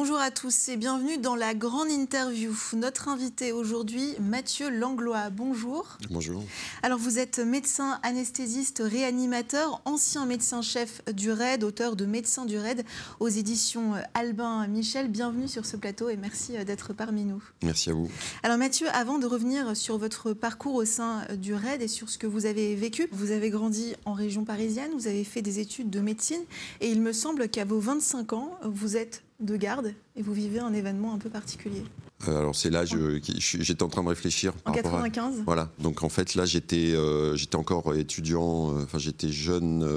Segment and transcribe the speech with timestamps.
[0.00, 2.56] Bonjour à tous et bienvenue dans la grande interview.
[2.74, 5.28] Notre invité aujourd'hui, Mathieu Langlois.
[5.30, 5.98] Bonjour.
[6.08, 6.44] Bonjour.
[6.84, 12.84] Alors vous êtes médecin anesthésiste réanimateur, ancien médecin-chef du RAID, auteur de Médecin du RAID
[13.18, 15.08] aux éditions Albin Michel.
[15.08, 17.42] Bienvenue sur ce plateau et merci d'être parmi nous.
[17.64, 18.08] Merci à vous.
[18.44, 22.18] Alors Mathieu, avant de revenir sur votre parcours au sein du RAID et sur ce
[22.18, 25.90] que vous avez vécu, vous avez grandi en région parisienne, vous avez fait des études
[25.90, 26.44] de médecine
[26.80, 30.58] et il me semble qu'à vos 25 ans, vous êtes de garde et vous vivez
[30.58, 31.84] un événement un peu particulier.
[32.26, 34.52] Euh, alors c'est là, j'étais en train de réfléchir.
[34.64, 39.28] En 95 Voilà, donc en fait là j'étais euh, j'étais encore étudiant, euh, enfin j'étais
[39.28, 39.88] jeune,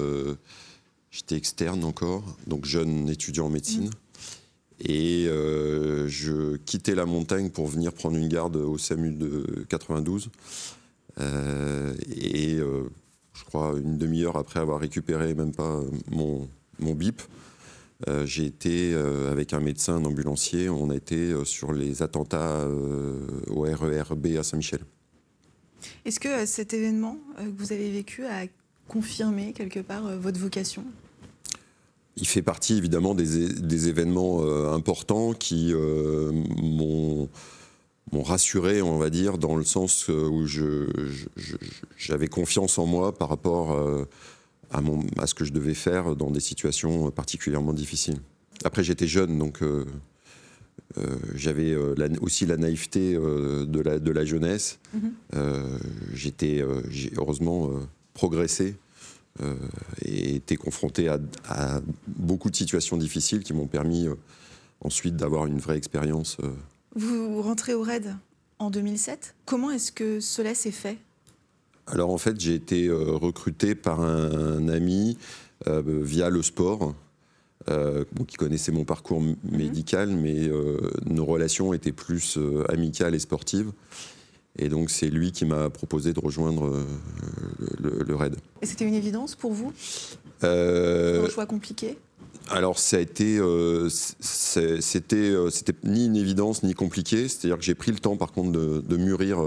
[1.09, 3.87] j'étais externe encore, donc jeune étudiant en médecine.
[3.87, 3.91] Mm.
[4.83, 5.25] Et
[6.07, 10.29] je quittais la montagne pour venir prendre une garde au SAMU de 92.
[11.19, 16.47] et je crois une demi-heure après avoir récupéré même pas mon,
[16.79, 17.21] mon bip,
[18.07, 22.01] euh, j'ai été euh, avec un médecin, un ambulancier, on a été euh, sur les
[22.01, 22.67] attentats
[23.47, 24.81] au RERB à Saint-Michel.
[26.05, 28.45] Est-ce que cet événement que vous avez vécu a
[28.87, 30.83] confirmé quelque part votre vocation?
[32.17, 37.29] Il fait partie évidemment des, événements importants qui m'ont
[38.13, 40.45] rassuré, on va dire, dans le sens où
[41.97, 44.05] j'avais confiance en moi par rapport
[44.71, 48.19] à, ce que je devais faire dans des situations particulièrement difficiles.
[48.63, 49.85] Après, j'étais jeune, donc euh,
[50.97, 54.79] euh, j'avais euh, aussi la naïveté de, la, de la jeunesse.
[54.93, 55.11] Mhm.
[56.13, 57.71] j'étais, j'ai heureusement
[58.13, 58.75] progressé
[60.01, 64.07] et été confronté à, à, beaucoup de situations difficiles qui m'ont permis
[64.81, 66.37] ensuite d'avoir une vraie expérience.
[66.95, 68.15] Vous rentrez au RAID
[68.59, 69.35] en 2007.
[69.45, 70.97] Comment est-ce que cela s'est fait?
[71.91, 75.17] Alors en fait, j'ai été euh, recruté par un, ami
[75.67, 76.95] euh, via le sport.
[77.69, 79.35] Euh, qui connaissait mon parcours mhm.
[79.43, 80.49] médical, mais
[81.05, 83.71] nos relations étaient plus amicales et sportives.
[84.57, 86.83] Et donc c'est lui qui m'a proposé de rejoindre
[87.79, 88.35] le, RAID.
[88.63, 89.71] Et c'était une évidence pour vous?
[90.41, 91.99] Un choix compliqué?
[92.49, 93.39] alors ça a été,
[94.19, 97.27] c'était, c'était ni une évidence ni compliqué.
[97.27, 99.37] C'est-à-dire que j'ai pris le temps, par contre, de, de mûrir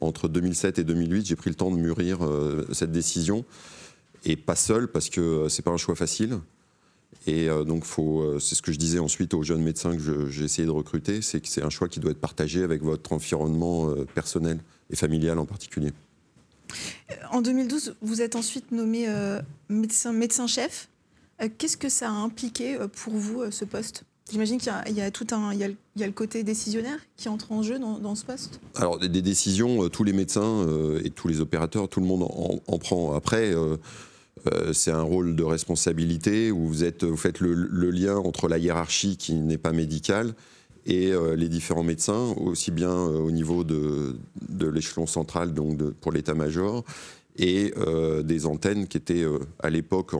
[0.00, 3.44] entre 2007 et 2008, j'ai pris le temps de mûrir euh, cette décision.
[4.24, 6.38] Et pas seul, parce que euh, c'est pas un choix facile.
[7.26, 7.84] Et euh, donc,
[8.40, 11.40] c'est ce que je disais ensuite aux jeunes médecins que j'ai essayé de recruter, c'est
[11.40, 14.58] que c'est un choix qui doit être partagé avec votre environnement personnel
[14.90, 15.92] et familial en particulier.
[17.30, 19.06] En 2012, vous êtes ensuite nommé
[19.68, 20.88] médecin, médecin-chef.
[21.58, 24.04] Qu'est-ce que ça a impliqué pour vous, ce poste?
[24.30, 28.24] J'imagine qu'il y, a y a, le côté décisionnaire qui entre en jeu dans, ce
[28.24, 28.58] poste?
[28.74, 32.22] Alors des, décisions, euh, tous les médecins euh, et tous les opérateurs, tout le monde
[32.22, 33.14] en, prend.
[33.14, 33.76] Après, euh,
[34.72, 37.54] c'est un rôle de responsabilité où vous êtes, vous faites le,
[37.90, 40.34] lien entre la hiérarchie qui n'est pas médicale
[40.86, 44.18] et les différents médecins, aussi bien au niveau de,
[44.50, 46.84] l'échelon central, donc pour l'état-major,
[47.38, 47.72] et
[48.22, 49.24] des antennes qui étaient
[49.60, 50.12] à l'époque,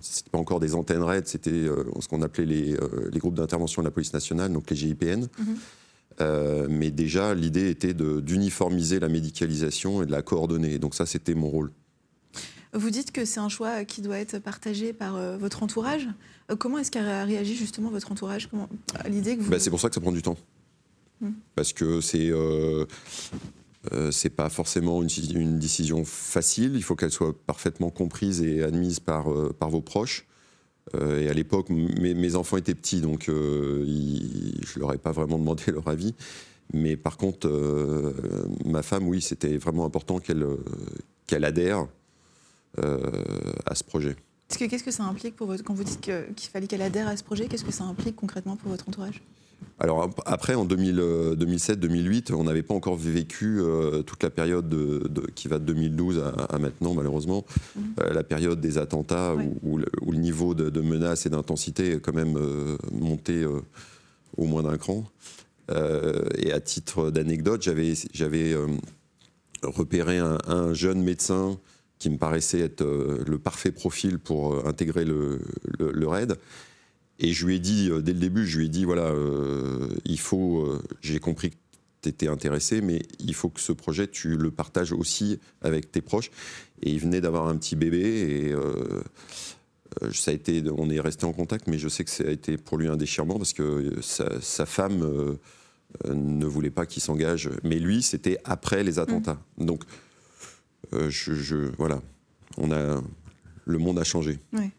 [0.00, 3.34] c'était pas encore des antennes RAID, c'était euh, ce qu'on appelait les, euh, les groupes
[3.34, 5.26] d'intervention de la police nationale, donc les GIPN.
[5.38, 5.56] Mhm.
[6.20, 10.78] Euh, mais déjà, l'idée était d'uniformiser la médicalisation et de la coordonner.
[10.78, 11.72] Donc ça, c'était mon rôle.
[12.74, 16.08] Vous dites que c'est un choix qui doit être partagé par votre entourage.
[16.58, 18.50] comment est-ce qu'a réagi justement votre entourage?
[19.08, 19.50] L'idée que vous...
[19.50, 20.36] Bah, c'est pour ça que ça prend du temps.
[21.20, 21.30] Hmm.
[21.54, 22.30] Parce que c'est
[23.92, 26.72] euh, c'est pas forcément une, décision facile.
[26.74, 30.26] Il faut qu'elle soit parfaitement comprise et admise par, euh, par vos proches.
[30.94, 33.32] Euh, et à l'époque, mes, enfants étaient petits, donc je
[33.82, 36.14] ne leur ai pas vraiment demandé leur avis.
[36.72, 37.48] Mais par contre,
[38.66, 40.46] ma femme, oui, c'était vraiment important qu'elle
[41.26, 41.86] qu'elle adhère
[42.76, 44.16] à ce projet.
[44.48, 47.48] Qu'est-ce que ça implique pour quand vous dites qu'il fallait qu'elle adhère à ce projet
[47.48, 49.22] Qu'est-ce que ça implique concrètement pour votre entourage?
[49.80, 55.46] Alors après, en 2007-2008, on n'avait pas encore vécu euh, toute la période de, qui
[55.46, 57.44] va de 2012 à, maintenant, malheureusement,
[57.76, 57.82] mhm.
[58.00, 59.86] euh, la période des attentats où, le,
[60.16, 63.46] niveau de, menace et d'intensité est quand même euh, monté
[64.36, 65.04] au moins d'un cran.
[65.70, 68.56] et à titre d'anecdote, j'avais
[69.62, 71.56] repéré un, jeune médecin
[72.00, 75.40] qui me paraissait être le parfait profil pour intégrer le,
[75.78, 76.36] le RAID
[77.18, 79.88] et je lui ai dit, euh, dès le début, je lui ai dit, voilà, euh,
[80.04, 81.56] il faut, euh, j'ai compris que
[82.02, 86.00] tu étais intéressé, mais il faut que ce projet, tu le partages aussi avec tes
[86.00, 86.30] proches.
[86.82, 88.54] Et il venait d'avoir un petit bébé et
[90.12, 92.56] ça a été, on est resté en contact, mais je sais que ça a été
[92.56, 95.36] pour lui un déchirement parce que sa, femme
[96.08, 97.50] ne voulait pas qu'il s'engage.
[97.64, 99.42] Mais lui, c'était après les attentats.
[99.56, 99.64] Mmh.
[99.64, 99.82] Donc,
[100.92, 102.00] je, voilà,
[102.58, 103.02] on a,
[103.64, 104.38] le monde a changé.
[104.52, 104.70] Oui.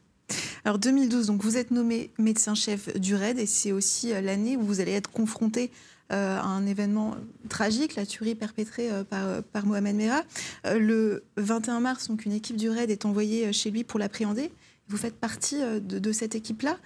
[0.66, 4.82] Alors 2012, donc vous êtes nommé médecin-chef du RAID et c'est aussi l'année où vous
[4.82, 5.72] allez être confronté
[6.12, 7.16] à un événement
[7.50, 10.24] tragique, la tuerie perpétrée par, par Mohamed Merah.
[10.66, 14.52] Le 21 mars, donc une équipe du RAID est envoyée chez lui pour l'appréhender.
[14.88, 16.78] Vous faites partie de, de cette équipe-là.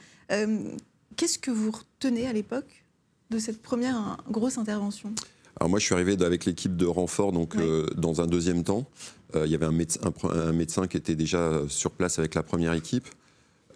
[1.16, 2.84] Qu'est-ce que vous retenez à l'époque
[3.30, 5.14] de cette première grosse intervention?
[5.60, 8.86] Alors moi, je suis arrivé avec l'équipe de renfort donc euh, dans un deuxième temps.
[9.36, 12.44] Euh, il y avait un médecin, un, médecin, qui était déjà sur place avec la
[12.44, 13.08] première équipe.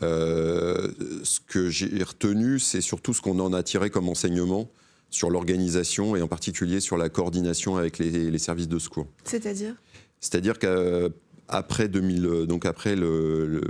[0.03, 0.89] Euh,
[1.23, 4.69] ce que j'ai retenu, c'est surtout ce qu'on en a tiré comme enseignement
[5.09, 9.07] sur l'organisation et en particulier sur la coordination avec les, les services de secours.
[9.23, 9.75] C'est-à-dire?
[10.19, 11.11] C'est-à-dire que
[11.47, 13.61] après 2000, euh, donc après le,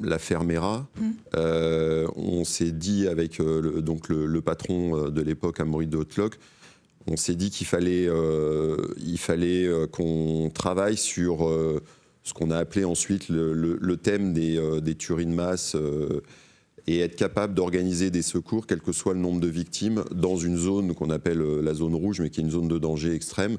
[0.00, 1.10] l'affaire Mera, mmh.
[1.34, 6.38] euh, on s'est dit avec euh, le, donc le, patron de l'époque, Amaury de Hautloc,
[7.06, 8.08] on s'est dit qu'il fallait,
[8.98, 11.50] il fallait qu'on travaille sur
[12.30, 15.76] ce qu'on a appelé ensuite le, thème des, des, tueries de masse
[16.86, 20.56] et être capable d'organiser des secours, quel que soit le nombre de victimes, dans une
[20.56, 23.56] zone qu'on appelle la zone rouge, mais qui est une zone de danger extrême,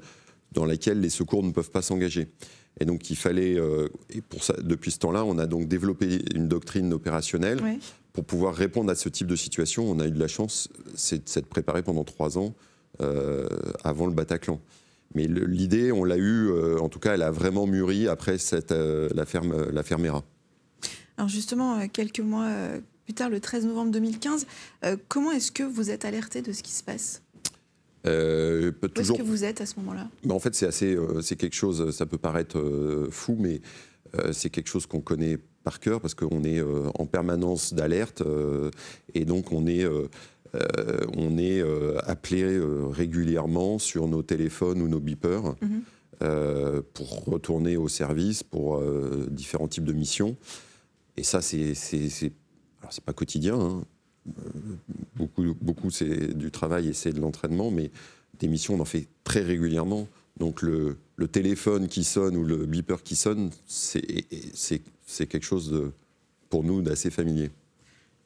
[0.53, 2.29] dans laquelle les secours ne peuvent pas s'engager.
[2.79, 6.21] Et donc il fallait, euh, et pour ça, depuis ce temps-là, on a donc développé
[6.35, 7.59] une doctrine opérationnelle
[8.13, 9.89] pour pouvoir répondre à ce type de situation.
[9.89, 12.53] On a eu de la chance, c'est de s'être préparé pendant trois ans
[13.01, 13.47] euh,
[13.83, 14.59] avant le Bataclan.
[15.15, 18.71] Mais l'idée, on l'a eue, euh, en tout cas, elle a vraiment mûri après cette,
[18.71, 20.23] la, ferme, la Fermera.
[21.17, 22.49] Alors justement, quelques mois
[23.05, 24.47] plus tard, le 13 novembre 2015,
[25.07, 27.21] comment est-ce que vous êtes alerté de ce qui se passe?
[28.07, 30.09] Euh, Où est-ce que vous êtes à ce moment-là?
[30.29, 31.95] En fait, c'est assez, euh, c'est quelque chose.
[31.95, 33.61] Ça peut paraître euh, fou, mais
[34.17, 36.59] euh, c'est quelque chose qu'on connaît par cœur parce qu'on est
[36.97, 38.23] en permanence d'alerte
[39.13, 39.85] et donc on est
[41.15, 41.63] on est
[42.05, 42.59] appelé
[42.91, 46.81] régulièrement sur nos téléphones ou nos beepers mhm.
[46.93, 48.81] pour retourner au service pour
[49.29, 50.35] différents types de missions.
[51.17, 52.33] Et ça, c'est c'est
[53.05, 53.59] pas quotidien.
[53.59, 53.83] Hein
[55.15, 57.91] beaucoup, beaucoup c'est du travail et c'est de l'entraînement, mais
[58.39, 60.07] des missions, on en fait très régulièrement.
[60.37, 64.81] Donc le, le téléphone qui sonne ou le beeper qui sonne, c'est
[65.27, 65.91] quelque chose de,
[66.49, 67.51] pour nous d'assez familier.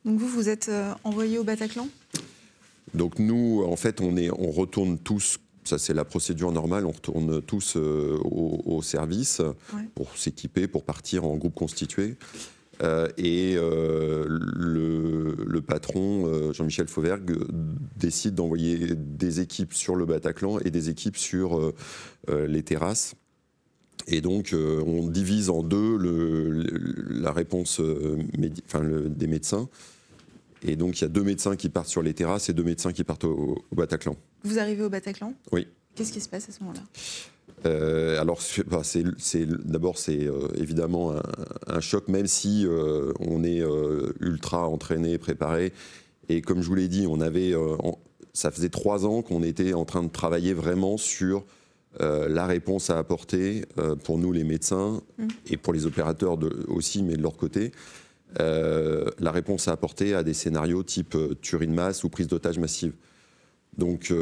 [0.06, 1.88] Donc vous, vous êtes euh, envoyé au Bataclan?
[2.94, 6.92] Donc nous, en fait, on, est, on retourne tous ça c'est la procédure normale, on
[6.92, 9.42] retourne tous euh, au, service
[9.96, 12.16] pour s'équiper, pour partir en groupe constitué.
[12.84, 17.38] Euh, et euh, le, patron, Jean-Michel Fauvergue,
[17.98, 21.74] décide d'envoyer des équipes sur le Bataclan et des équipes sur
[22.30, 23.16] les terrasses.
[24.08, 25.98] Et donc, on divise en deux
[27.10, 29.68] la réponse des médecins.
[30.68, 32.92] Et donc, il y a deux médecins qui partent sur les terrasses et deux médecins
[32.92, 34.16] qui partent au Bataclan.
[34.44, 35.34] Vous arrivez au Bataclan?
[35.52, 35.68] Oui.
[35.96, 36.82] Qu'est-ce qui se passe à ce moment-là?
[37.66, 38.82] Euh, alors, bah,
[39.64, 41.14] d'abord, c'est euh, évidemment
[41.68, 43.64] un, choc, même si euh, on est
[44.20, 45.72] ultra entraîné, préparé.
[46.30, 47.54] Et comme je vous l'ai dit, on avait,
[48.34, 51.46] ça faisait trois ans qu'on était en train de travailler vraiment sur
[52.00, 53.64] la réponse à apporter
[54.04, 55.28] pour nous, les médecins, mmh.
[55.52, 56.38] et pour les opérateurs
[56.68, 57.72] aussi, mais de leur côté.
[58.38, 62.94] La réponse à apporter à des scénarios type tuerie de masse ou prise d'otage massive.
[63.78, 64.14] Donc,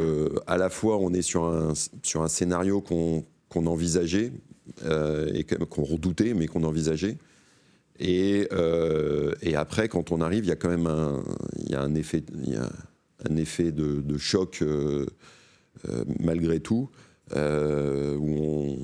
[0.46, 3.24] à la fois, on est sur un, sur un scénario qu'on
[3.66, 4.32] envisageait
[4.86, 7.18] euh, et qu'on redoutait, mais qu'on envisageait.
[8.00, 11.22] Et, euh, après, quand on arrive, il y a quand même un,
[11.68, 12.24] y a un effet,
[13.28, 15.06] un effet de, choc euh,
[16.18, 16.88] malgré tout,
[17.30, 18.78] où on,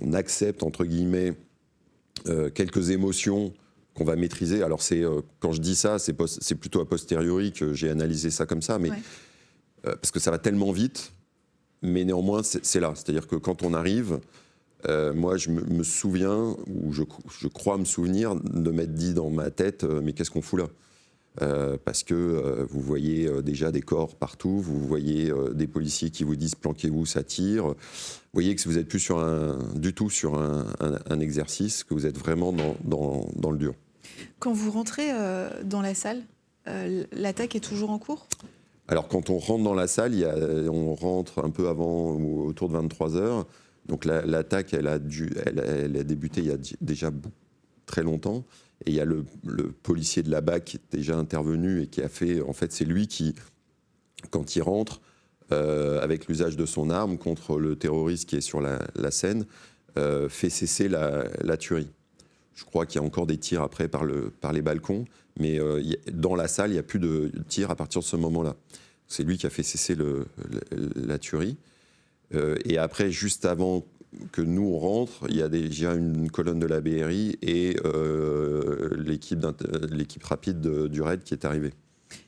[0.00, 1.34] on, accepte entre guillemets
[2.54, 3.52] quelques émotions
[3.94, 4.62] qu'on va maîtriser.
[4.62, 5.02] Alors c'est
[5.40, 8.90] quand je dis ça, c'est plutôt a posteriori que j'ai analysé ça comme ça, mais
[9.82, 11.12] parce que ça va tellement vite
[11.84, 12.92] mais néanmoins, c'est là.
[12.96, 14.18] C'est-à-dire que quand on arrive,
[14.88, 19.50] euh, moi, je me, souviens, ou je, crois me souvenir, de m'être dit dans ma
[19.50, 20.66] tête, euh, mais qu'est-ce qu'on fout là?
[21.42, 26.36] Euh, parce que vous voyez déjà des corps partout, vous voyez des policiers qui vous
[26.36, 27.66] disent planquez-vous, ça tire.
[27.66, 27.74] Vous
[28.32, 32.16] voyez que vous n'êtes plus sur un, du tout sur un, exercice, que vous êtes
[32.16, 33.74] vraiment dans, dans le dur.
[34.38, 35.10] Quand vous rentrez
[35.64, 36.22] dans la salle,
[37.12, 38.26] l'attaque est toujours en cours?
[38.86, 40.14] Alors quand on rentre dans la salle,
[40.70, 43.46] on rentre un peu avant, ou autour de 23 heures.
[43.86, 47.10] Donc l'attaque, elle, a débuté il y a déjà
[47.86, 48.44] très longtemps.
[48.86, 49.24] Et il y a le,
[49.82, 52.84] policier de la BAC qui est déjà intervenu et qui a fait, en fait, c'est
[52.84, 53.34] lui qui,
[54.30, 55.00] quand il rentre,
[55.52, 59.46] euh, avec l'usage de son arme contre le terroriste qui est sur la, scène,
[59.98, 61.90] euh, fait cesser la, tuerie.
[62.54, 65.06] Je crois qu'il y a encore des tirs après par, le, par les balcons,
[65.38, 65.82] mais euh,
[66.12, 68.54] dans la salle, il n'y a plus de tirs à partir de ce moment-là.
[69.08, 69.96] C'est lui qui a fait cesser
[70.94, 71.56] la tuerie.
[72.34, 73.84] Euh, et après, juste avant
[74.30, 77.76] que nous, on rentre, il y a déjà une colonne de la BRI et
[78.96, 81.72] l'équipe rapide du RAID qui est arrivée.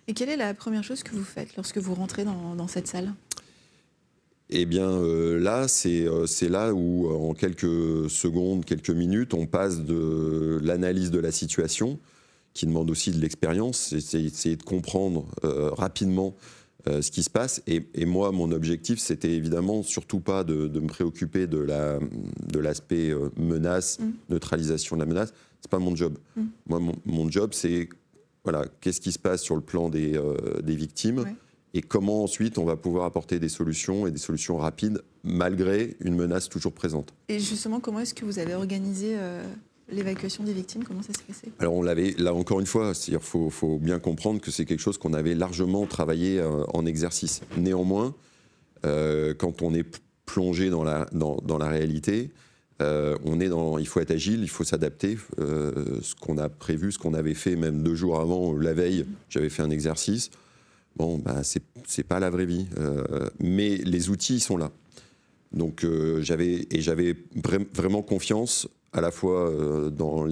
[0.09, 3.13] Et quelle est la première chose que vous faites lorsque vous rentrez dans, cette salle?
[4.51, 5.01] Eh bien
[5.39, 11.33] là, c'est là où en quelques secondes, quelques minutes, on passe de l'analyse de la
[11.33, 11.99] situation,
[12.55, 16.37] qui demande aussi de l'expérience, c'est essayer de comprendre rapidement
[16.89, 17.63] euh, ce qui se passe.
[17.67, 21.59] Et, moi, mon objectif, c'était évidemment surtout pas de, me préoccuper de
[22.61, 24.13] l'aspect de euh, menace, mm.
[24.31, 25.33] neutralisation de la menace.
[25.61, 26.17] C'est pas mon job.
[26.37, 26.43] Mm.
[26.69, 27.89] Moi, mon, job, c'est
[28.45, 31.25] voilà, qu'est-ce qui se passe sur le plan des, euh, des victimes
[31.77, 36.15] et comment ensuite on va pouvoir apporter des solutions et des solutions rapides malgré une
[36.15, 37.13] menace toujours présente.
[37.29, 39.17] Et justement, comment est-ce que vous avez organisé
[39.89, 41.53] l'évacuation des victimes, comment ça s'est passé?
[41.59, 44.81] Alors on l'avait, là encore une fois, il faut, faut, bien comprendre que c'est quelque
[44.81, 47.43] chose qu'on avait largement travaillé euh, en exercice.
[47.57, 48.15] Néanmoins,
[48.85, 49.87] euh, quand on est
[50.25, 52.31] plongé dans la, dans, dans la réalité,
[52.83, 55.17] euh, on est dans, il faut être agile, il faut s'adapter.
[55.39, 59.49] ce qu'on a prévu, ce qu'on avait fait même deux jours avant, la veille, j'avais
[59.49, 60.31] fait un exercice.
[60.97, 62.67] Bon, bah, c'est pas la vraie vie.
[63.39, 64.71] mais les outils sont là.
[65.53, 65.87] Donc
[66.21, 67.15] j'avais et j'avais
[67.75, 70.27] vraiment confiance à la fois euh, dans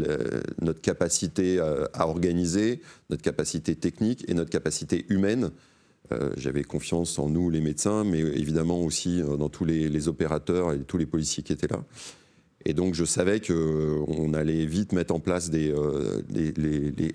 [0.60, 2.80] notre capacité à, organiser,
[3.10, 5.50] notre capacité technique et notre capacité humaine.
[6.12, 10.72] Euh, j'avais confiance en nous, les médecins, mais évidemment aussi euh, dans tous les, opérateurs
[10.72, 11.84] et tous les policiers qui étaient là.
[12.64, 15.74] Et donc je savais qu'on allait vite mettre en place des,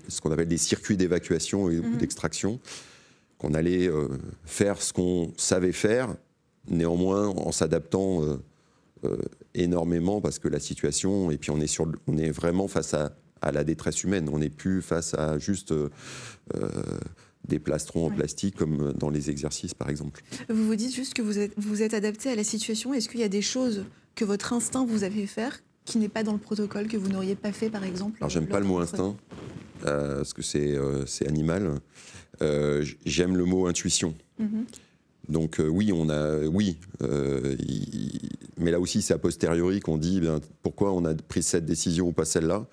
[0.08, 1.96] ce qu'on appelle des circuits d'évacuation et mhm.
[1.98, 2.60] d'extraction,
[3.40, 3.88] qu'on allait
[4.44, 6.14] faire ce qu'on savait faire,
[6.68, 8.22] néanmoins en s'adaptant
[9.04, 9.16] euh,
[9.54, 13.12] énormément parce que la situation, et puis on est, sur, on est vraiment face à,
[13.50, 15.88] la détresse humaine, on n'est plus face à juste euh,
[16.54, 16.68] euh,
[17.48, 20.22] des plastrons en plastique comme dans les exercices par exemple.
[20.50, 22.92] Vous vous dites juste que vous êtes, vous êtes adapté à la situation.
[22.92, 26.10] Est-ce qu'il y a des choses que votre instinct vous a fait faire qui n'est
[26.10, 28.66] pas dans le protocole, que vous n'auriez pas fait par exemple Alors j'aime pas le
[28.66, 29.16] mot instinct,
[29.82, 31.80] parce que c'est c'est animal.
[33.06, 34.14] j'aime le mot intuition.
[34.40, 34.64] Mm-hmm.
[35.30, 37.56] Donc euh, oui, on a, oui, euh,
[38.58, 42.08] mais là aussi c'est a posteriori qu'on dit bien, pourquoi on a pris cette décision
[42.08, 42.66] ou pas celle-là.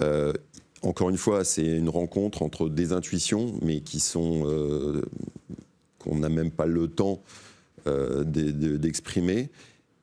[0.00, 0.32] Euh,
[0.82, 4.46] encore une fois, c'est une rencontre entre des intuitions, mais qui sont
[5.98, 7.20] qu'on n'a même pas le temps
[7.84, 9.50] d'exprimer,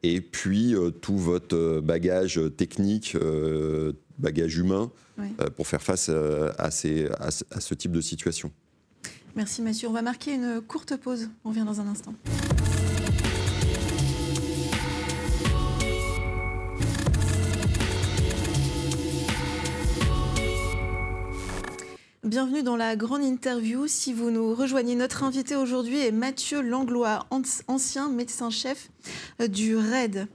[0.03, 3.15] et puis tout votre bagage technique,
[4.17, 4.91] bagage humain,
[5.55, 8.51] pour faire face à, ces, à ce type de situation.
[9.35, 9.89] Merci Mathieu.
[9.89, 11.29] On va marquer une courte pause.
[11.43, 12.13] On revient dans un instant.
[22.25, 23.85] Bienvenue dans la grande interview.
[23.85, 27.27] Si vous nous rejoignez, notre invité aujourd'hui est Mathieu Langlois,
[27.67, 28.89] ancien médecin-chef
[29.41, 30.27] euh, du RAID.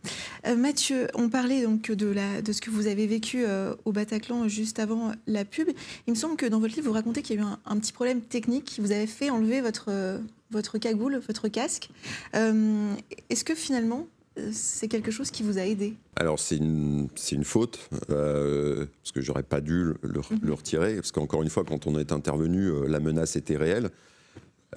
[0.47, 4.47] Euh, Mathieu, on parlait donc de, la, ce que vous avez vécu euh, au Bataclan
[4.47, 5.69] juste avant la pub.
[6.07, 7.93] Il me semble que dans votre livre, vous racontez qu'il y a eu un, petit
[7.93, 10.21] problème technique qui vous avait fait enlever votre,
[10.53, 11.91] votre cagoule, votre casque.
[12.35, 14.07] Est-ce que finalement,
[14.53, 19.21] c'est quelque chose qui vous a aidé Alors c'est une, une, faute, euh, parce que
[19.21, 20.53] j'aurais pas dû le, mhm.
[20.53, 23.91] retirer, parce qu'encore une fois, quand on est intervenu, euh, la menace était réelle.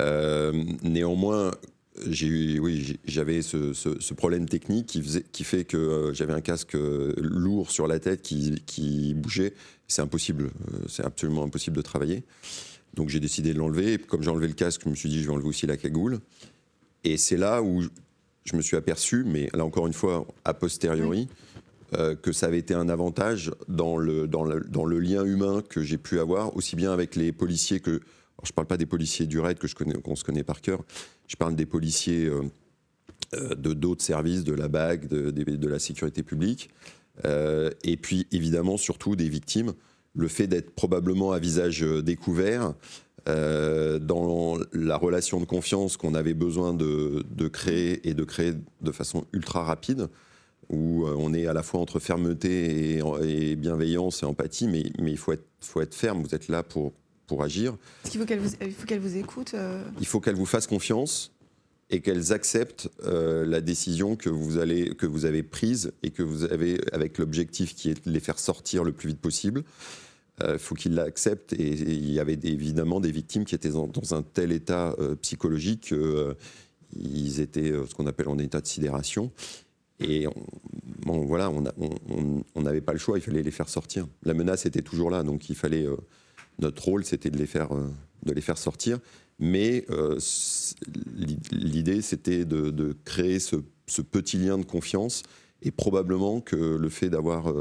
[0.01, 1.51] Euh, néanmoins,
[2.07, 6.75] oui, j'avais ce, problème technique qui, faisait, qui fait que j'avais un casque
[7.17, 9.53] lourd sur la tête qui, qui bougeait.
[9.87, 10.49] C'est impossible,
[10.89, 12.23] c'est absolument impossible de travailler.
[12.95, 13.99] Donc j'ai décidé de l'enlever.
[13.99, 16.19] Comme j'ai enlevé le casque, je me suis dit je vais enlever aussi la cagoule.
[17.03, 17.83] Et c'est là où
[18.43, 21.27] je me suis aperçu, mais là encore une fois, a posteriori,
[21.95, 25.61] euh, que ça avait été un avantage dans le, dans le, dans le lien humain
[25.67, 28.01] que j'ai pu avoir, aussi bien avec les policiers que.
[28.43, 30.61] je ne parle pas des policiers du RAID que je connais, qu'on se connaît par
[30.61, 30.81] cœur,
[31.27, 32.41] je parle des policiers euh,
[33.35, 36.69] euh, de d'autres services, de la BAG, de, de, la sécurité publique,
[37.25, 39.73] et puis évidemment surtout des victimes.
[40.15, 42.73] Le fait d'être probablement à visage découvert,
[43.29, 48.91] euh, dans la relation de confiance qu'on avait besoin de, créer et de créer de
[48.91, 50.09] façon ultra rapide,
[50.69, 55.11] où euh, on est à la fois entre fermeté et, bienveillance et empathie, mais, mais
[55.11, 56.91] il faut être, faut être ferme, vous êtes là pour,
[57.25, 57.77] pour agir.
[58.05, 59.81] Il faut qu'elle vous, qu'elle vous écoute euh?
[60.01, 61.31] Il faut qu'elle vous fasse confiance
[61.89, 66.43] et qu'elles acceptent la décision que vous, allez, que vous avez prise et que vous
[66.43, 70.02] avez avec l'objectif qui est de les faire sortir le plus vite possible il
[70.41, 71.53] euh, faut qu'ils l'acceptent.
[71.53, 75.81] Et, il y avait évidemment des victimes qui étaient dans, un tel état euh, psychologique
[75.81, 76.33] qu'ils euh,
[77.39, 79.31] étaient ce qu'on appelle en état de sidération.
[79.99, 80.25] Et
[81.05, 84.07] bon, voilà, on n'avait pas le choix, il fallait les faire sortir.
[84.23, 85.85] La menace était toujours là, donc il fallait.
[86.59, 87.69] notre rôle, c'était de les faire,
[88.25, 88.99] de les faire sortir.
[89.39, 89.85] Mais
[91.51, 93.55] l'idée, c'était de, créer ce,
[94.01, 95.23] petit lien de confiance
[95.61, 97.53] Et probablement que le fait d'avoir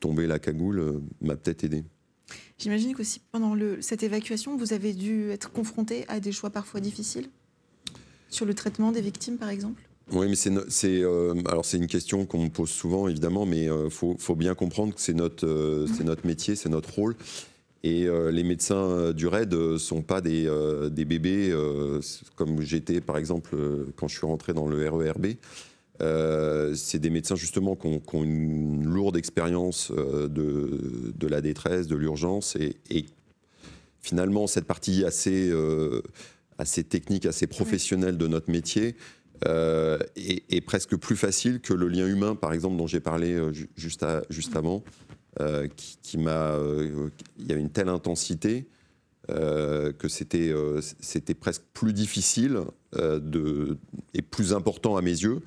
[0.00, 1.84] tombé la cagoule m'a peut-être aidé.
[2.58, 6.80] J'imagine qu'aussi pendant le, cette évacuation, vous avez dû être confronté à des choix parfois
[6.80, 7.28] difficiles
[8.28, 9.82] sur le traitement des victimes, par exemple?
[10.12, 10.50] Oui, mais c'est
[11.02, 14.34] euh, alors c'est une question qu'on me pose souvent évidemment, mais il euh, faut, faut,
[14.34, 17.14] bien comprendre que c'est notre euh, c'est notre métier, c'est notre rôle.
[17.82, 20.46] Et les médecins du RAID ne sont pas des,
[20.92, 21.50] des bébés
[22.36, 23.56] comme j'étais par exemple
[23.96, 25.28] quand je suis rentré dans le RERB.
[26.00, 31.96] Euh, c'est des médecins justement qui ont, une lourde expérience euh, de, la détresse, de
[31.96, 33.06] l'urgence, et,
[34.02, 36.00] finalement cette partie assez, euh,
[36.56, 38.96] assez technique, assez professionnelle de notre métier
[39.44, 43.38] est, presque plus facile que le lien humain, par exemple, dont j'ai parlé
[43.76, 44.04] juste,
[44.54, 44.82] avant,
[45.76, 48.68] qui, il y avait une telle intensité.
[49.28, 52.60] que c'était presque plus difficile
[54.14, 55.40] et plus important à mes yeux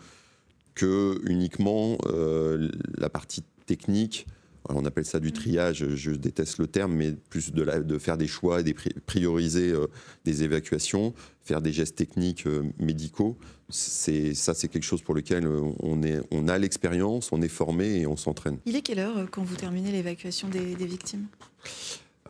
[0.76, 4.28] que uniquement euh, la partie technique.
[4.70, 5.34] On appelle ça du mm.
[5.34, 9.72] triage, je déteste le terme, mais plus de, de faire des choix et des prioriser
[9.72, 9.88] euh,
[10.24, 13.38] des évacuations, faire des gestes techniques euh, médicaux.
[13.70, 18.02] C'est ça, c'est quelque chose pour lequel on, est, on a l'expérience, on est formé
[18.02, 18.60] et on s'entraîne.
[18.66, 21.26] Il est quelle heure quand vous terminez l'évacuation des, victimes?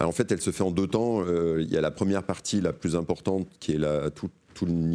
[0.04, 1.26] Alors en fait, elle se fait en deux temps.
[1.58, 4.30] il y a la première partie, la plus importante, qui est la, tout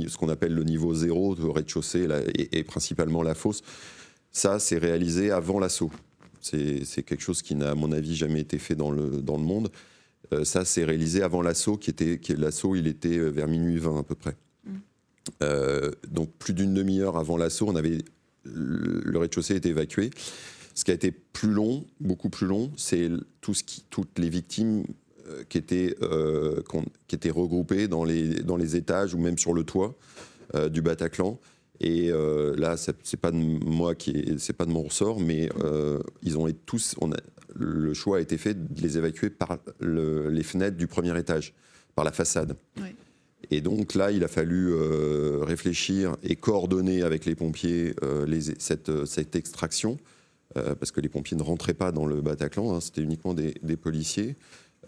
[0.08, 2.06] ce qu'on appelle le niveau zéro, le rez-de-chaussée
[2.52, 3.62] et, principalement la fosse,
[4.30, 5.90] ça, c'est réalisé avant l'assaut.
[6.40, 9.42] C'est quelque chose qui n'a, à mon avis, jamais été fait dans le, dans le
[9.42, 9.70] monde.
[10.32, 13.78] Euh, ça, c'est réalisé avant l'assaut, qui était qui, l'assaut, il était euh, vers minuit
[13.78, 14.36] 20 à peu près.
[14.64, 14.70] Mm.
[15.42, 17.98] Euh, donc plus d'une demi-heure avant l'assaut, on avait
[18.44, 20.10] le rez-de-chaussée était évacué.
[20.78, 24.28] Ce qui a été plus long, beaucoup plus long, c'est tout ce qui, toutes les
[24.28, 24.84] victimes
[25.26, 26.62] euh, qui étaient, euh,
[27.08, 29.96] qui étaient regroupés dans les, dans les étages ou même sur le toit
[30.54, 31.40] euh, du Bataclan.
[31.80, 32.12] Et
[32.56, 35.48] là, c'est pas de moi qui, c'est pas de mon ressort, mais
[36.22, 36.94] ils ont été tous.
[37.00, 37.16] On a,
[37.54, 41.54] le choix a été fait de les évacuer par les fenêtres du premier étage,
[41.94, 42.56] par la façade.
[43.52, 44.74] Et donc là, il a fallu
[45.40, 47.94] réfléchir et coordonner avec les pompiers
[48.26, 49.98] les, cette, cette, extraction,
[50.54, 53.76] parce que les pompiers ne rentraient pas dans le Bataclan, hein, c'était uniquement des, des
[53.76, 54.36] policiers.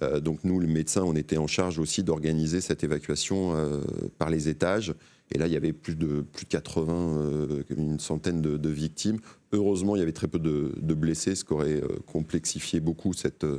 [0.03, 3.81] Euh, donc nous, le médecin, on était en charge aussi d'organiser cette évacuation euh,
[4.19, 4.95] par les étages.
[5.33, 9.19] Et là, il y avait plus de, plus de 80, euh, une centaine de, victimes.
[9.53, 13.59] Heureusement, il y avait très peu de, blessés, ce qui aurait complexifié beaucoup cette, mmh,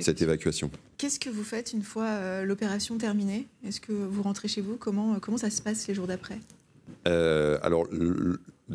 [0.00, 0.70] cette évacuation.
[0.98, 3.46] Qu'est-ce que vous faites une fois l'opération terminée?
[3.66, 4.76] Est-ce que vous rentrez chez vous?
[4.76, 6.38] Comment, comment ça se passe les jours d'après?
[7.04, 7.88] Alors,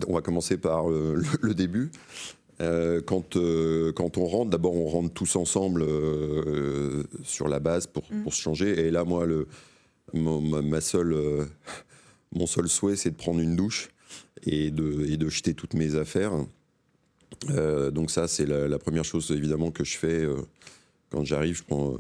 [0.08, 1.92] on va commencer par le début.
[2.60, 7.86] Euh, quand, euh, quand on rentre, d'abord on rentre tous ensemble euh, sur la base
[7.86, 8.24] pour, mm.
[8.24, 8.88] pour, se changer.
[8.88, 9.48] Et là, moi, le,
[10.14, 11.16] ma, seule,
[12.34, 13.90] mon seul souhait, c'est de prendre une douche
[14.44, 16.32] et de, et de jeter toutes mes affaires.
[17.92, 20.26] donc ça, c'est la, première chose évidemment que je fais
[21.12, 21.58] quand j'arrive.
[21.58, 21.96] Je prends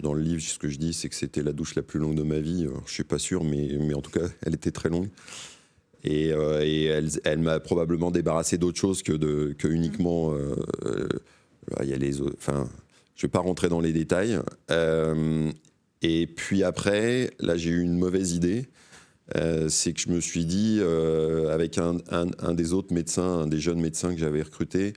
[0.00, 2.14] dans le livre, ce que je dis, c'est que c'était la douche la plus longue
[2.14, 2.68] de ma vie.
[2.86, 5.08] je suis pas sûr, mais, mais en tout cas, elle était très longue.
[6.04, 10.34] Et, euh, elle, m'a probablement débarrassé d'autre chose que, uniquement.
[10.34, 11.08] Euh, euh,
[11.82, 12.68] il y a les Enfin,
[13.16, 14.38] je ne vais pas rentrer dans les détails.
[16.02, 18.66] et puis après, là, j'ai eu une mauvaise idée.
[19.68, 20.80] c'est que je me suis dit,
[21.50, 24.92] avec un, des autres médecins, un des jeunes médecins que j'avais recruté,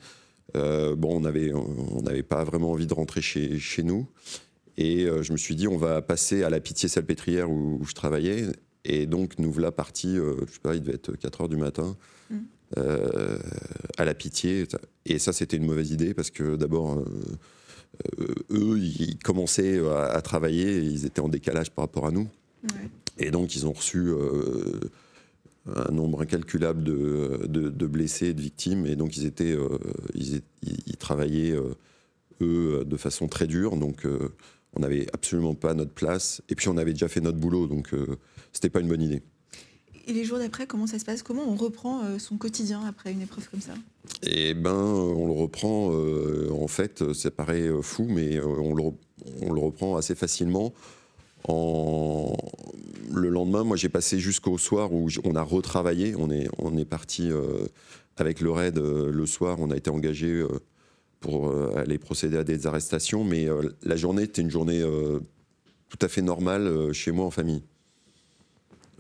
[0.54, 4.10] bon, on n'avait pas vraiment envie de rentrer chez, nous.
[4.76, 8.44] Et je me suis dit, on va passer à la Pitié-Salpêtrière où, où, je travaillais.
[8.88, 11.58] Et donc, nous voilà partis, euh, je sais pas, il devait être 4 heures du
[11.58, 11.98] matin,
[12.32, 12.38] mm.
[12.78, 13.38] euh,
[13.98, 14.66] à la pitié.
[15.06, 20.78] Et ça, c'était une mauvaise idée parce que d'abord, euh, eux, ils commençaient à, travailler
[20.78, 22.28] et ils étaient en décalage par rapport à nous.
[23.18, 24.12] Et donc, ils ont reçu
[25.76, 28.86] un nombre incalculable de, de, blessés et de victimes.
[28.86, 29.58] Et donc, ils, étaient,
[30.14, 31.56] ils, ils, travaillaient,
[32.42, 33.78] eux, de façon très dure.
[33.78, 34.06] Donc,
[34.78, 36.42] on n'avait absolument pas notre place.
[36.50, 37.68] Et puis, on avait déjà fait notre boulot.
[37.68, 37.94] Donc,
[38.54, 39.24] c'était pas une bonne idée.
[40.08, 41.22] Et les jours d'après, comment ça se passe?
[41.22, 43.74] Comment on reprend euh, son quotidien après une épreuve comme ça?
[44.24, 45.92] Eh ben, on le reprend.
[45.92, 48.84] Euh, en fait, ça paraît euh, fou, mais on le,
[49.42, 50.74] on, le, reprend assez facilement.
[51.50, 52.38] En...
[53.12, 56.16] Le lendemain, moi, j'ai passé jusqu'au soir où on a retravaillé.
[56.18, 57.30] On est, on est parti
[58.16, 59.58] avec le raid le soir.
[59.60, 60.44] On a été engagé
[61.20, 63.48] pour aller procéder à des arrestations, mais
[63.84, 64.84] la journée était une journée
[65.90, 67.64] tout à fait normale chez moi en famille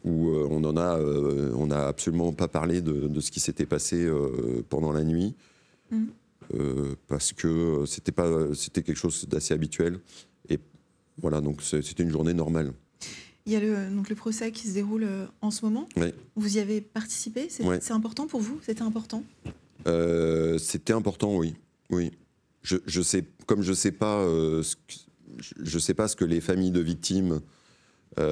[0.08, 3.66] où euh, on en a, euh, on n'a absolument pas parlé de, ce qui s'était
[3.66, 5.36] passé euh, pendant la nuit.
[5.90, 6.08] Mm.
[7.08, 10.00] parce que c'était pas c'était quelque chose d'assez habituel
[10.50, 10.60] et
[11.18, 12.74] voilà donc c'était une journée normale.
[13.46, 15.08] Il y a le, donc le procès qui se déroule
[15.40, 15.88] en ce moment.
[15.96, 16.14] Oui.
[16.36, 17.48] Vous y avez participé?
[17.50, 18.60] C'est important pour vous?
[18.64, 19.24] C'était important?
[20.58, 21.56] C'était important, oui.
[21.89, 22.12] Oui.
[22.63, 24.26] Je, sais, comme je sais pas,
[24.62, 24.76] ce
[25.63, 27.39] je sais pas ce que les familles de victimes
[28.17, 28.23] ont,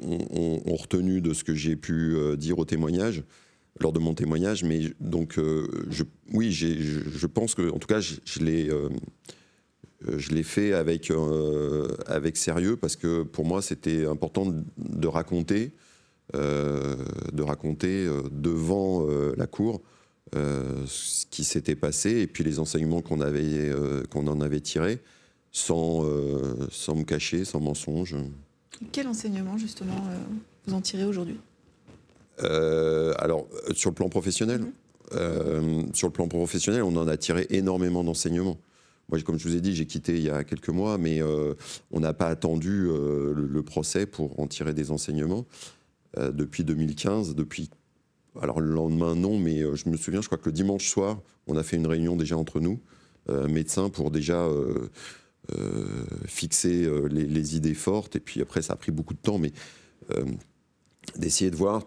[0.00, 3.22] ont, retenu de ce que j'ai pu dire au témoignage
[3.80, 4.64] lors de mon témoignage.
[4.64, 5.66] Mais donc, euh,
[6.32, 8.70] oui, je, pense que, en tout cas, je, je l'ai.
[8.70, 8.88] Euh,
[10.42, 14.46] fait avec, euh, avec sérieux parce que pour moi c'était important
[14.78, 15.72] de raconter,
[16.32, 19.06] de raconter devant
[19.36, 19.82] la cour
[20.34, 23.72] ce qui s'était passé et puis les enseignements qu'on avait
[24.10, 25.00] qu'on en avait tirés
[25.52, 26.04] sans,
[26.70, 28.16] sans me cacher, sans mensonge.
[28.92, 30.04] Quel enseignement justement
[30.66, 31.38] vous en tirez aujourd'hui?
[32.42, 34.72] Euh, alors, euh, sur le plan professionnel, mhm.
[35.14, 38.58] euh, sur le plan professionnel, on en a tiré énormément d'enseignements.
[39.08, 41.20] Moi, comme je vous ai dit, j'ai quitté il y a quelques mois, mais
[41.90, 45.46] on n'a pas attendu le, procès pour en tirer des enseignements.
[46.16, 47.70] depuis 2015, depuis.
[48.40, 51.56] Alors, le lendemain, non, mais je me souviens, je crois que le dimanche soir, on
[51.56, 52.80] a fait une réunion déjà entre nous,
[53.48, 54.48] médecins, pour déjà.
[56.26, 59.52] fixer les, les, idées fortes, et puis après ça a pris beaucoup de temps, mais
[61.16, 61.82] d'essayer de voir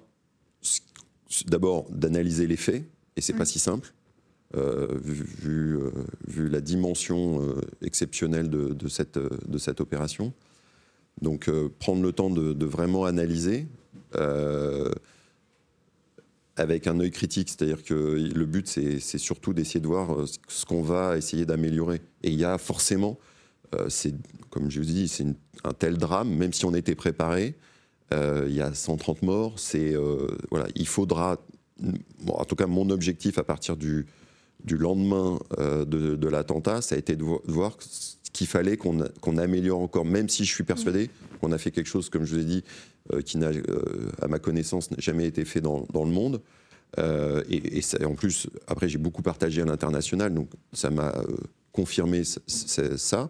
[1.47, 2.83] d'abord d'analyser les faits,
[3.15, 3.47] et c'est pas mm.
[3.47, 3.93] si simple,
[4.55, 5.89] euh, vu, euh,
[6.27, 10.31] vu, la dimension euh, exceptionnelle de, cette, de cette opération.
[11.21, 13.67] Donc prendre le temps de, vraiment analyser
[16.55, 20.83] avec un œil critique, c'est-à-dire que le but c'est surtout d'essayer de voir ce qu'on
[20.83, 22.01] va essayer d'améliorer.
[22.21, 23.17] Et il y a forcément,
[23.87, 24.13] c'est
[24.51, 25.25] comme je vous dis, c'est
[25.63, 27.55] un tel drame, même si on était préparé,
[28.13, 29.55] euh, il y a 130 morts.
[29.75, 31.37] Euh, voilà, il faudra,
[32.27, 34.05] en tout cas, mon objectif à partir du,
[34.69, 37.77] lendemain euh, de, l'attentat, ça a été de, voir
[38.33, 42.09] qu'il fallait qu'on améliore encore, même si je suis persuadé qu'on a fait quelque chose,
[42.09, 42.63] comme je vous ai dit,
[43.25, 43.51] qui n'a,
[44.21, 46.41] à ma connaissance, jamais été fait dans, dans le monde.
[46.97, 51.13] et, et en plus, après, j'ai beaucoup partagé à l'international, donc ça m'a
[51.71, 53.29] confirmé ça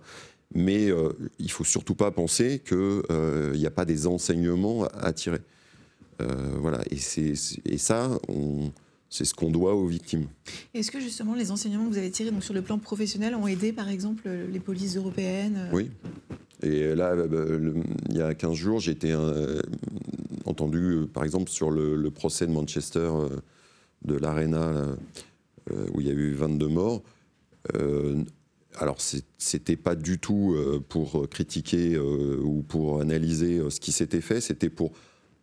[0.54, 5.12] mais euh, il faut surtout pas penser qu'il n'y euh, a pas des enseignements à,
[5.14, 5.40] tirer.
[6.22, 6.28] Euh,
[6.60, 7.00] voilà, et,
[7.66, 8.20] et ça,
[9.14, 10.28] c'est ce qu'on doit aux victimes.
[10.74, 13.48] Est-ce que justement les enseignements que vous avez tirés donc, sur le plan professionnel ont
[13.48, 15.92] aidé par exemple les polices européennes Oui.
[16.62, 17.14] Et là,
[18.10, 19.14] il y a 15 jours, j'ai été
[20.46, 23.12] entendu par exemple sur le, procès de Manchester
[24.04, 24.96] de l'Arena
[25.94, 27.04] où il y a eu 22 morts
[28.80, 28.98] alors
[29.38, 34.22] c'était pas du tout euh, pour critiquer euh, ou pour analyser euh, ce qui s'était
[34.22, 34.92] fait, c'était pour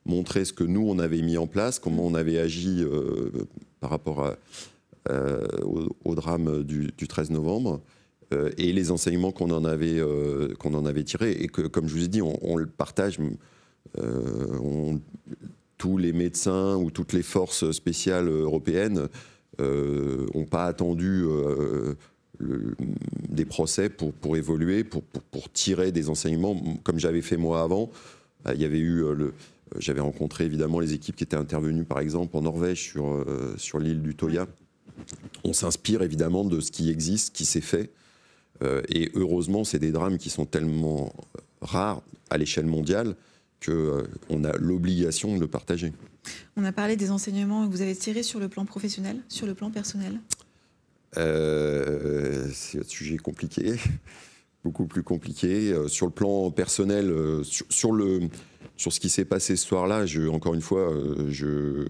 [0.06, 2.84] montrer ce que nous on avait mis en place, comment on avait agi
[3.80, 4.34] par rapport
[5.08, 7.80] au, drame du, 13 novembre
[8.56, 10.00] et les enseignements qu'on en avait
[10.58, 13.18] qu'on en avait tirés et que comme je vous ai dit on, le partage.
[15.78, 19.08] tous les médecins ou toutes les forces spéciales européennes
[19.58, 21.26] n'ont pas attendu
[22.40, 25.02] des procès pour, évoluer, pour,
[25.52, 27.90] tirer des enseignements, comme j'avais fait moi avant.
[28.46, 29.32] Euh, il y avait eu euh, euh,
[29.78, 33.24] j'avais rencontré évidemment les équipes qui étaient intervenues, par exemple, en Norvège, sur,
[33.56, 34.46] sur l'île du Toya.
[35.44, 37.90] On s'inspire évidemment de ce qui existe, qui s'est fait.
[38.88, 41.12] et heureusement, c'est des drames qui sont tellement
[41.61, 43.14] rares à l'échelle mondiale
[43.64, 45.92] qu'on a l'obligation de le partager.
[46.56, 49.54] On a parlé des enseignements que vous avez tirés sur le plan professionnel, sur le
[49.54, 50.20] plan personnel
[51.16, 53.74] euh, c'est un sujet compliqué,
[54.64, 55.72] beaucoup plus compliqué.
[55.72, 58.20] Euh, sur le plan personnel, euh, sur, le,
[58.76, 60.92] sur ce qui s'est passé ce soir-là, encore une fois,
[61.28, 61.86] je.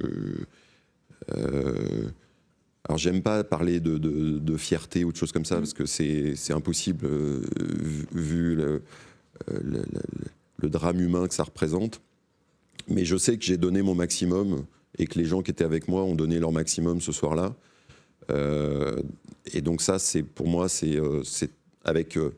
[2.85, 7.07] alors j'aime pas parler de, fierté ou de choses comme ça, parce que c'est impossible
[8.13, 8.83] vu le,
[10.63, 12.01] drame humain que ça représente.
[12.89, 14.65] Mais je sais que j'ai donné mon maximum
[14.99, 17.55] et que les gens qui étaient avec moi ont donné leur maximum ce soir-là.
[18.31, 18.97] Euh,
[19.53, 19.97] et donc ça,
[20.35, 21.23] pour moi, c'est euh,
[21.85, 22.35] avec euh,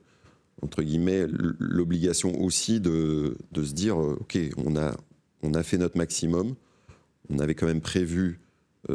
[0.62, 1.26] entre guillemets
[1.58, 4.96] l'obligation aussi de, de, se dire, ok, on a
[5.42, 6.54] on a fait notre maximum,
[7.28, 8.40] on avait quand même prévu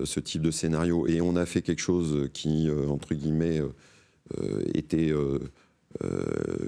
[0.04, 3.62] ce type de scénario et on a fait quelque chose qui entre guillemets
[4.74, 5.14] était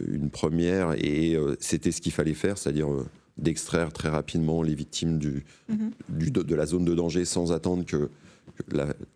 [0.07, 2.89] une première et c'était ce qu'il fallait faire, c'est-à-dire
[3.37, 5.91] d'extraire très rapidement les victimes du, mm-hmm.
[6.09, 8.09] du de, la zone de danger sans attendre que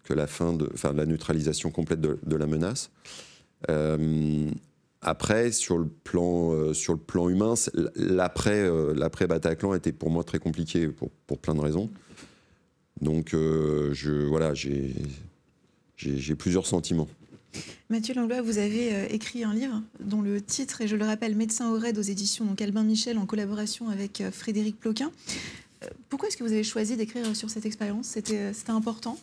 [0.03, 2.91] que la, fin de, enfin, la neutralisation complète de, la menace.
[5.03, 7.53] Euh, après, sur le plan, euh, sur le plan humain,
[7.95, 11.89] l'après, euh, l'après Bataclan était pour moi très compliqué pour, pour plein de raisons.
[13.01, 14.95] Donc, je, voilà, j'ai,
[15.97, 17.09] j'ai, plusieurs sentiments.
[17.89, 21.69] Mathieu Langlois, vous avez écrit un livre dont le titre est, je le rappelle, Médecin
[21.69, 25.11] au raid aux éditions donc Albin Michel en collaboration avec Frédéric Ploquin.
[26.07, 28.07] Pourquoi est-ce que vous avez choisi d'écrire sur cette expérience?
[28.07, 29.17] C'était important?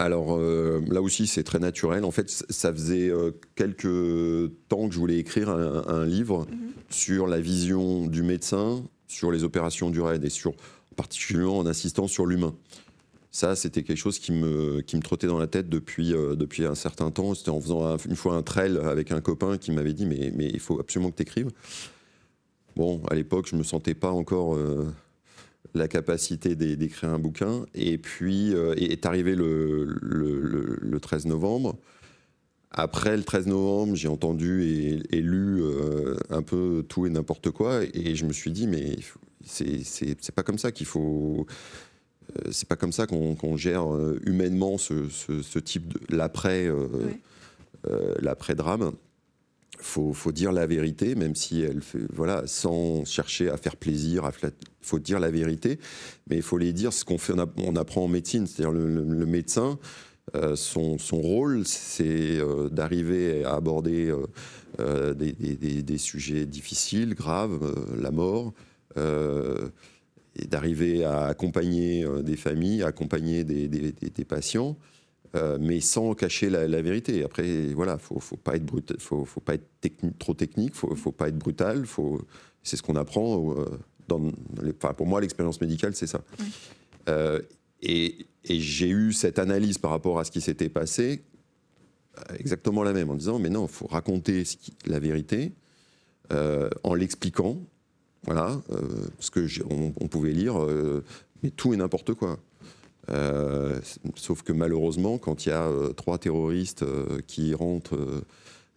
[0.00, 2.04] Alors là aussi, c'est très naturel.
[2.04, 3.12] En fait, ça faisait
[3.54, 6.72] quelques temps que je voulais écrire un, livre mhm.
[6.88, 10.54] sur la vision du médecin sur les opérations du raid et sur,
[10.96, 12.54] particulièrement en insistant sur l'humain.
[13.32, 16.64] Ça, c'était quelque chose qui me, qui me trottait dans la tête depuis, euh, depuis
[16.64, 17.34] un certain temps.
[17.34, 20.48] C'était en faisant une fois un trail avec un copain qui m'avait dit mais, mais
[20.48, 21.50] il faut absolument que tu écrives.
[22.76, 24.92] Bon, à l'époque, je ne me sentais pas encore euh,
[25.74, 27.66] la capacité d'écrire un bouquin.
[27.74, 31.76] Et puis euh, est arrivé le, le, le, 13 novembre.
[32.70, 34.62] Après le 13 novembre, j'ai entendu
[35.10, 38.96] et, lu euh, un peu tout et n'importe quoi, et je me suis dit, mais
[39.44, 41.46] c'est pas comme ça qu'il faut.
[42.38, 43.86] Euh, c'est pas comme ça qu'on gère
[44.24, 46.70] humainement ce, type de l'après
[48.20, 48.92] l'après drame.
[49.82, 54.30] Faut, faut dire la vérité, même si elle fait, voilà, sans chercher à faire plaisir,
[54.42, 54.50] il
[54.82, 55.78] faut dire la vérité,
[56.28, 59.78] mais il faut les dire ce qu'on fait, on, apprend en médecine, c'est-à-dire le, médecin,
[60.36, 64.14] euh, son, rôle, c'est euh, d'arriver à aborder
[64.80, 68.52] euh, des, sujets difficiles, graves, la mort,
[68.96, 74.76] et d'arriver à accompagner des familles, accompagner des, patients.
[75.60, 77.22] Mais sans cacher la, vérité.
[77.24, 78.66] Après, voilà, faut, faut pas être
[78.98, 79.68] faut, faut pas être
[80.18, 81.86] trop technique, faut, faut pas être brutal.
[81.86, 82.20] Faut,
[82.62, 83.54] c'est ce qu'on apprend.
[84.08, 84.32] dans
[84.96, 86.22] pour moi, l'expérience médicale, c'est ça.
[87.82, 91.22] Et, j'ai eu cette analyse par rapport à ce qui s'était passé,
[92.18, 94.44] euh, exactement la même, en disant, mais non, il faut raconter
[94.86, 95.52] la vérité
[96.32, 97.58] euh, en l'expliquant.
[98.24, 100.54] Voilà, euh, parce que on, pouvait lire,
[101.42, 102.38] mais tout et n'importe quoi.
[104.14, 106.84] Sauf que malheureusement, quand il y a trois terroristes
[107.26, 107.98] qui rentrent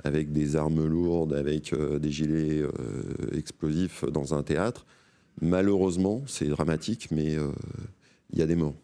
[0.03, 2.63] avec des armes lourdes, avec des gilets
[3.35, 4.85] explosifs dans un théâtre,
[5.41, 7.37] malheureusement, c'est dramatique, mais
[8.31, 8.75] il y a des morts.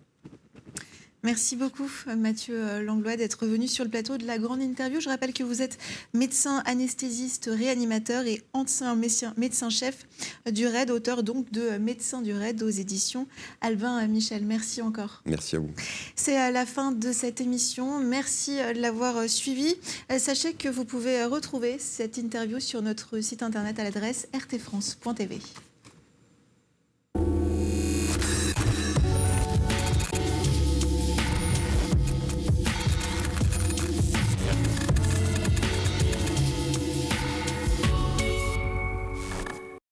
[1.24, 5.02] Merci beaucoup Mathieu Langlois d'être venu sur le plateau de la grande interview.
[5.02, 5.78] Je rappelle que vous êtes
[6.14, 10.08] médecin anesthésiste réanimateur et ancien médecin-chef
[10.50, 13.28] du RAID, auteur donc de Médecin du RAID aux éditions
[13.60, 14.46] Albin Michel.
[14.46, 15.22] Merci encore.
[15.26, 15.72] Merci à vous.
[16.16, 18.00] C'est à la fin de cette émission.
[18.00, 19.76] Merci de l'avoir suivi.
[20.18, 25.40] Sachez que vous pouvez retrouver cette interview sur notre site internet à l'adresse rtfrance.tv.